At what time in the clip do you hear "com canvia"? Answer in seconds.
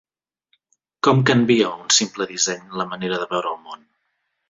1.09-1.69